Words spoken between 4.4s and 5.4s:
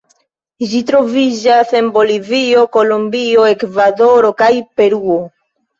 kaj Peruo.